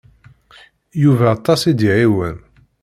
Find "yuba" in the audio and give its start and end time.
1.03-1.25